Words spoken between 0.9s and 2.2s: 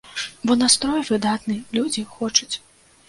выдатны, людзі